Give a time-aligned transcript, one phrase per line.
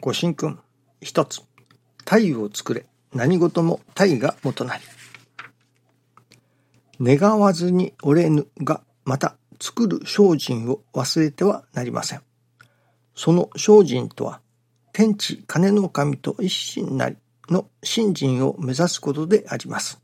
[0.00, 0.58] ご神君
[1.02, 1.42] 一つ
[2.06, 2.86] 体を作れ。
[3.12, 4.82] 何事も体が元なり。
[7.18, 12.22] 願わずに折れぬがまた作る精進を忘れてはなりません。
[13.14, 14.40] その精進とは
[14.92, 17.16] 天地金の神と一心なり
[17.50, 20.00] の信心を目指すことであります。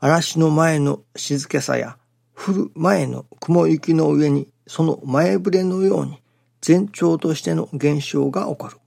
[0.00, 1.96] 嵐の前の静けさや
[2.34, 6.20] 降る前の雲行きの上にその前触れのように
[6.66, 8.81] 前兆としての現象が起こる。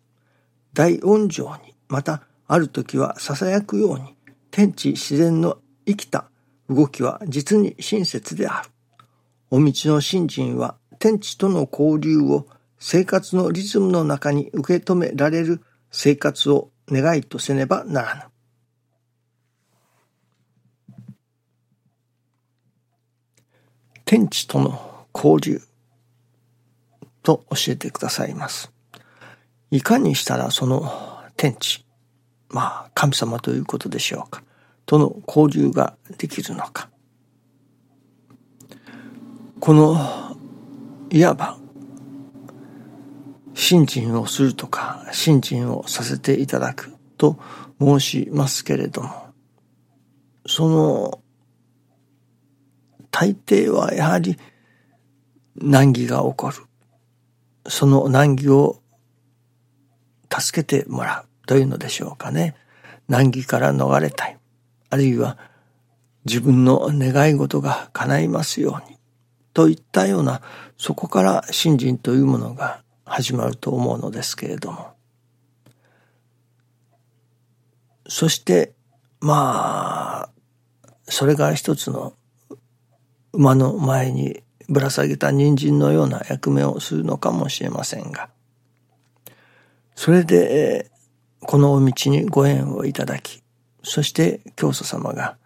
[0.76, 4.16] 大音情に、またある時は囁くように、
[4.52, 6.30] 天地自然の生きた
[6.70, 8.70] 動きは実に親切である。
[9.50, 12.46] お道の信心は天地との交流を
[12.78, 15.62] 生活のリズムの中に受け止められる
[15.92, 18.22] 生活を願いとせねばならぬ。
[24.04, 25.62] 天地との交流
[27.24, 28.75] と教えてくださいます。
[29.72, 30.92] いかにしたらその
[31.38, 31.86] 天地、
[32.50, 34.44] まあ神様ということでしょうか、
[34.86, 36.90] との交流ができるのか。
[39.60, 39.98] この、
[41.10, 41.58] いわば、
[43.54, 47.40] 信心をするとか、信心をさせていただくと
[47.80, 49.10] 申しますけれども、
[50.46, 51.22] その、
[53.10, 54.38] 大抵はやはり
[55.56, 56.58] 難儀が起こる。
[57.68, 58.82] その難儀を
[60.40, 62.56] 助けてもらうというのでしょうかね。
[63.08, 64.38] 難儀から逃れたい。
[64.90, 65.38] あるいは
[66.26, 68.98] 自分の願い事が叶いますように。
[69.54, 70.42] といったような、
[70.78, 74.94] そこから信心というものが始まると思うのですけれども。
[78.08, 78.74] そして、
[79.22, 80.30] まあ、
[81.08, 82.14] それが一つの
[83.32, 88.30] 馬の前にぶら下げた人参のような役目をするのかもしれませんが、
[89.96, 90.92] それで、
[91.42, 93.42] このお道にご縁をいただき、
[93.84, 95.38] そして教祖様が、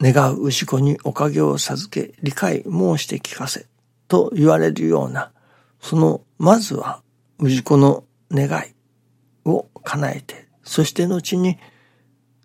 [0.00, 3.66] 願う氏子におかげを授け、理解申して聞かせ、
[4.08, 5.32] と言われるような、
[5.80, 7.02] その、まずは、
[7.38, 11.58] 氏子の願いを叶えて、そして後に、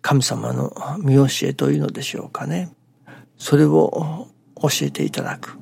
[0.00, 2.72] 神様の見教えというのでしょうかね。
[3.36, 5.61] それを教えていただく。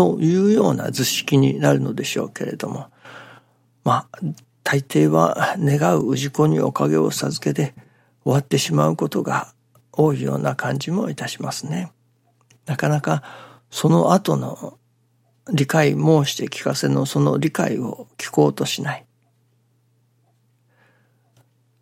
[0.00, 2.86] というような図式になるのでしょうけれども、
[3.84, 4.18] まあ、
[4.64, 7.74] 大抵は願う氏子におかげを授けて
[8.24, 9.52] 終わってしまうことが
[9.92, 11.92] 多いような感じもいたしますね。
[12.64, 13.22] なかなか
[13.70, 14.78] その後の
[15.52, 19.04] 理解申して聞かせのその理解を聞こうとしない。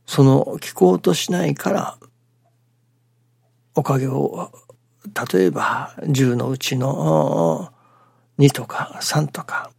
[0.07, 1.99] その聞こうとしないから
[3.77, 4.51] おかげを、
[5.33, 7.73] 例えば10のうちの
[8.39, 9.71] 2とか3とか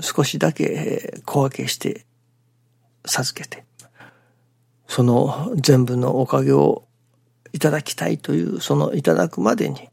[0.00, 2.04] 少しだけ小分けして
[3.04, 3.64] 授けて、
[4.86, 6.84] その全部のおかげを
[7.52, 9.88] いただきたいという、そのいただくまでに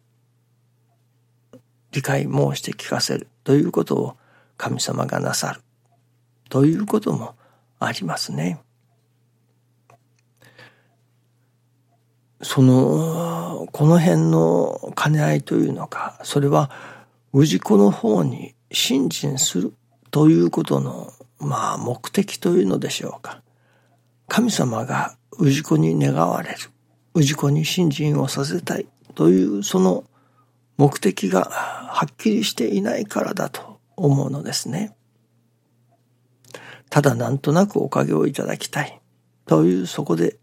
[1.91, 4.18] 理解申して聞かせるということを
[4.57, 5.62] 神様がなさる
[6.50, 7.35] ということも
[7.79, 8.59] ありますね。
[12.41, 16.69] その、この辺の兼ね合いというのか、それは
[17.44, 19.73] 氏子の方に信心する
[20.09, 23.41] ということの、まあ目的というのでしょうか。
[24.29, 26.57] 神様が氏子に願われる。
[27.22, 30.06] 氏子に信心をさせたいというその
[30.78, 34.95] 目的がはっきりしていないからだと思うのですね。
[36.90, 39.01] ただなんとなくおかげをいただきたい
[39.45, 40.38] というそこで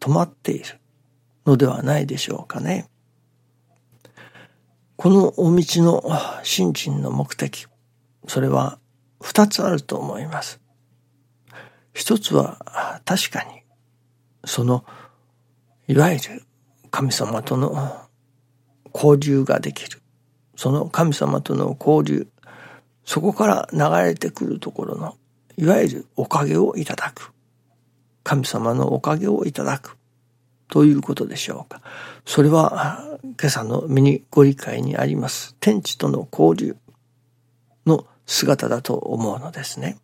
[0.00, 0.80] 止まっている
[1.46, 2.88] のではないでしょうかね。
[5.04, 6.02] このお道の
[6.44, 7.66] 信心の目的、
[8.26, 8.78] それは
[9.20, 10.62] 二つあると思います。
[11.92, 13.64] 一つは確かに、
[14.46, 14.82] その、
[15.88, 16.42] いわゆる
[16.90, 18.08] 神様との
[18.94, 20.00] 交流ができる。
[20.56, 22.26] その神様との交流、
[23.04, 25.18] そこから流れてくるところの、
[25.58, 27.30] いわゆるおかげをいただく。
[28.22, 29.98] 神様のおかげをいただく
[30.74, 31.82] ということでしょうか。
[32.26, 36.76] それは今朝の身にご理解にあります天地との交流
[37.86, 39.98] の姿だと思うのですね。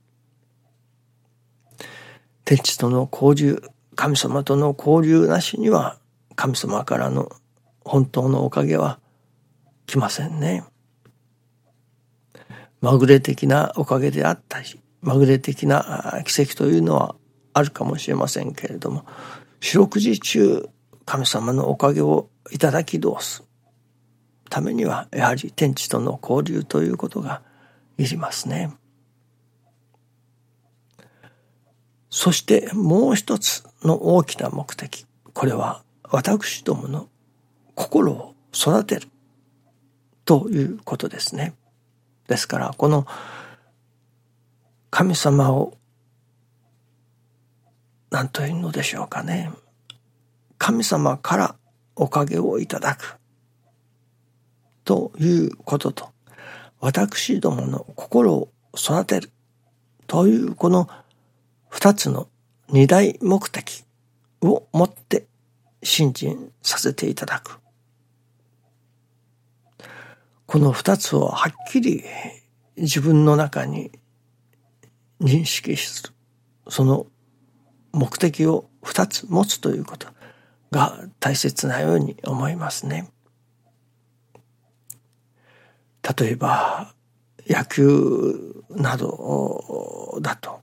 [2.45, 3.61] 天地との交流、
[3.97, 5.99] 神様との交流なしには
[6.37, 7.33] 神様からの
[7.85, 9.01] 本当のおかげは
[9.87, 10.63] 来ませんね。
[12.81, 17.17] まぐれ的なおかげであったり、まぐれ的な奇跡というのは
[17.55, 19.05] あるかもしれませんけれども、
[19.61, 20.69] 四六時中
[21.05, 23.45] 神様のおかげをいただきどうす
[24.49, 27.43] ためにはやはり天地との交流ということが
[27.99, 28.73] いりますね。
[32.09, 35.07] そしてもう一つの大きな目的。
[35.33, 37.09] これは私どもの
[37.77, 39.09] 心を育てる
[40.25, 41.55] ということですね。
[42.27, 43.07] ですからこの
[44.91, 45.79] 神様を
[48.11, 49.51] 何というのでしょうかね。
[50.59, 51.57] 神様から
[51.97, 53.19] おかげをいただく
[54.85, 56.09] ということと
[56.81, 59.31] 私どもの心を育てる
[60.07, 60.89] というこの
[61.69, 62.29] 二つの
[62.69, 63.85] 二大目的
[64.43, 65.27] をもって
[65.83, 67.59] 信心させていただく。
[70.47, 72.03] この二つをはっきり
[72.77, 73.93] 自分の中に
[75.21, 76.11] 認識する。
[76.69, 77.07] その
[77.93, 80.09] 目的を二つ持つということ
[80.71, 83.11] が大切なように思いますね。
[86.19, 86.95] 例えば
[87.47, 90.61] 野球などだと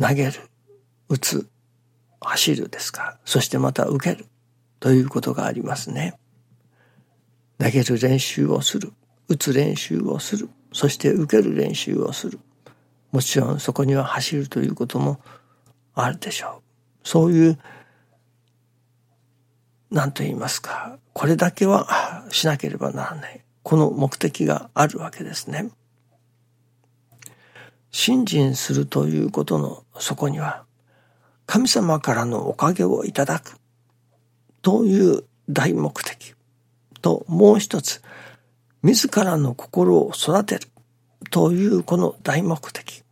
[0.00, 0.32] 投げる
[1.08, 1.48] 打つ
[2.20, 4.26] 走るですかそしてまた受ける
[4.80, 6.18] ということがありますね。
[7.58, 8.92] 投げる練習をする
[9.28, 12.38] 打つ練習をするそして受ける練習をする
[13.12, 15.20] もちろんそこには走るということも
[15.96, 16.62] あるでしょ
[17.04, 17.08] う。
[17.08, 17.58] そういう
[19.90, 25.70] 何と言いますかこれだけはしなければならないこの目的があるわけですね。
[27.90, 30.64] 信心するということのそこには
[31.46, 33.58] 神様からのおかげをいただく
[34.60, 36.34] という大目的
[37.00, 38.02] ともう一つ
[38.82, 40.68] 自らの心を育てる
[41.30, 43.02] というこの大目的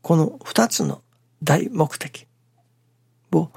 [0.00, 1.02] この二つの
[1.42, 2.26] 大目的
[3.32, 3.50] を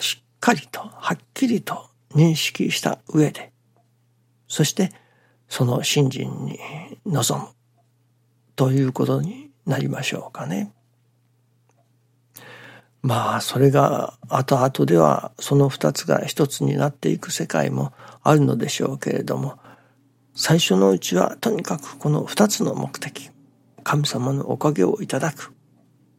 [0.00, 3.52] しっかりとはっきりと認識した上で
[4.48, 4.92] そして
[5.48, 6.58] その信心に
[7.06, 7.48] 臨む
[8.56, 10.72] ということになりましょうかね。
[13.02, 19.58] まあそれが後々ではその二つが一つになっていく世界もあるのでしょうけれども
[20.34, 23.30] 最初のうちはとにかくこの二つの目的
[23.82, 25.52] 神様のおかげをいただく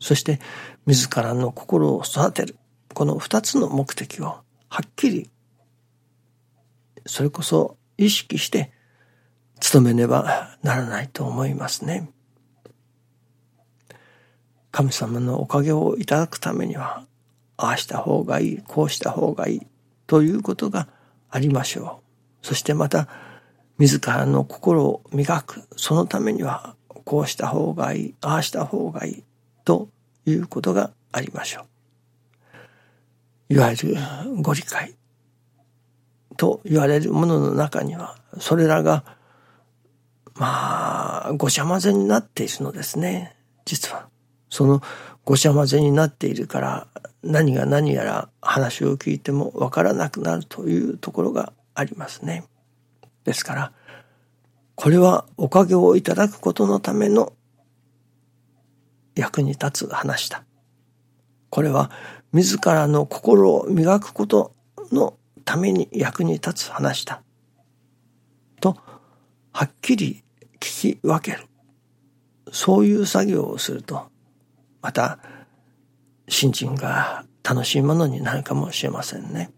[0.03, 0.41] そして
[0.85, 2.57] 自らの心を育てる。
[2.93, 4.43] この二つの目的をは
[4.85, 5.31] っきり
[7.05, 8.73] それこそ意識して
[9.71, 12.11] 努めねばならないと思いますね。
[14.71, 17.05] 神様のおかげをいただくためには
[17.55, 19.61] ああした方がいいこうした方がいい
[20.05, 20.89] ということが
[21.29, 22.01] ありましょ
[22.43, 22.45] う。
[22.45, 23.07] そしてまた
[23.77, 25.63] 自らの心を磨く。
[25.77, 29.23] そのためにはこうした方がいいああした方がいい
[29.65, 29.89] と
[30.25, 31.61] いうことがありましょ
[33.49, 33.95] ういわゆる
[34.41, 34.95] ご理解
[36.37, 39.03] と言われるものの中にはそれらが
[40.35, 44.07] まあごちゃ混ぜになっているのですね実は。
[44.49, 44.81] その
[45.25, 46.87] ごちゃ混ぜになっているから
[47.23, 52.43] 何が何やら話を聞いてもわからなくなるというところがありますね。
[53.23, 53.71] ですから
[54.75, 57.33] これはおかげをいただくことのための
[59.15, 60.43] 役に立つ話だ。
[61.49, 61.91] これは
[62.31, 64.53] 自らの心を磨くこと
[64.91, 65.15] の
[65.45, 67.21] ために役に立つ話だ。
[68.59, 68.77] と
[69.51, 70.23] はっきり
[70.59, 71.45] 聞き分ける。
[72.51, 74.07] そういう作業をすると
[74.81, 75.19] また
[76.27, 79.51] 新人が楽しいものになるかもしれませんね。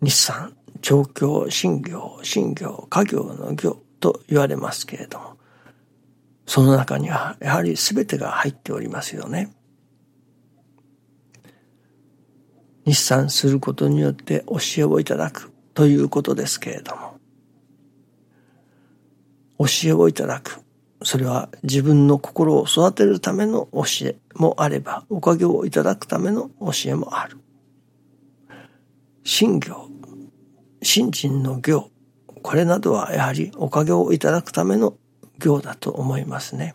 [0.00, 5.36] 日産、調教、新業、新業、家業の業と言われますけれども、
[6.52, 9.50] その中にはやはり全てが入っておりますよね。
[12.84, 17.16] 日産することによって教えをいただくということですけれども、
[19.60, 20.60] 教えをいただく
[21.02, 27.38] それは自分の心を育てるための教えもあれば、おかげをいただくための教えもある。
[29.24, 29.88] 信行、
[30.82, 31.90] 信心の行、
[32.42, 34.98] これなどはやはりおかげをいただくための
[35.38, 36.74] 行だと思いますね。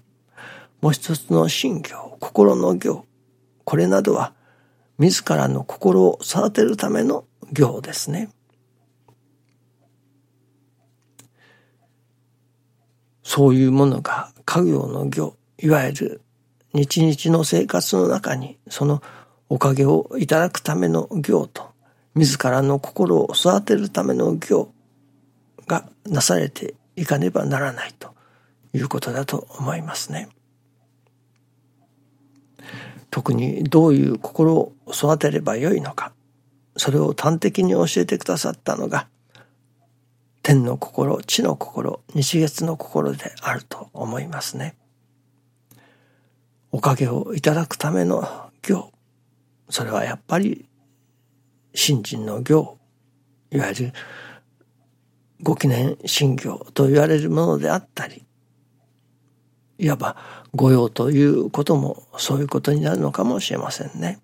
[0.81, 3.05] もう一つの信行、心の行、
[3.63, 4.33] これなどは
[4.97, 8.29] 自らの心を育てるための行ですね。
[13.23, 16.21] そういうものが家業の業、いわゆる
[16.73, 19.01] 日々の生活の中にその
[19.49, 21.67] おかげをいただくための行と、
[22.15, 24.73] 自らの心を育てるための行
[25.67, 28.16] がなされていかねばならないと
[28.77, 30.29] いうことだと思いますね。
[33.09, 36.13] 特にどういう心を育てればよいのか、
[36.75, 39.07] それを端的に教えてくださったのが
[40.43, 44.77] 天の心地の心日月の心であると思いますね。
[46.71, 48.27] おかげをいただくための
[48.61, 48.91] 行
[49.69, 50.67] それはやっぱり
[51.73, 52.77] 信心の行
[53.51, 53.93] いわゆる
[55.41, 58.26] ご記念信行と言われるものであったり
[59.79, 60.15] いわば
[60.55, 64.19] 御用ということもそういうことになるのかもしれませんね。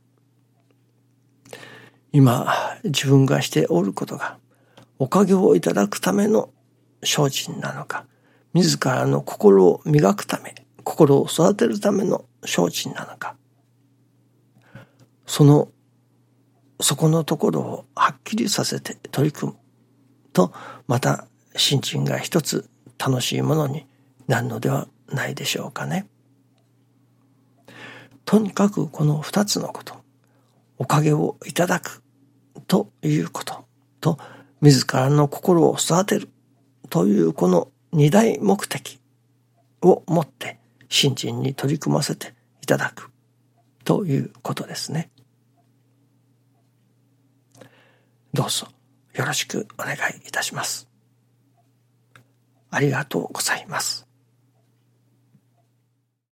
[2.12, 2.48] 今
[2.84, 4.38] 自分がしておることが
[5.00, 6.52] おかげをいただくための
[7.04, 8.06] 精進なのか
[8.54, 13.36] 自らの心を磨くため心を育てるための精進なのか
[15.26, 15.70] その
[16.80, 19.58] そこのところをはっきりさせて取り組む
[20.34, 20.54] と
[20.88, 22.70] また心身が一つ
[23.00, 23.88] 楽しいものに
[24.28, 26.08] なるのではないでしょうかね。
[28.26, 29.96] とにかくこの二つのこと
[30.78, 32.02] おかげをいただく
[32.68, 33.66] ということ
[34.02, 34.18] と
[34.62, 36.30] 自らの心を育てる
[36.90, 39.00] というこの二大目的
[39.82, 40.58] をもって
[40.90, 43.12] 信心に取り組ませていただく
[43.84, 45.10] ということですね。
[48.34, 48.68] どうぞ
[49.14, 50.88] よろしくお願いいたします。
[52.72, 54.08] ありがとうございます。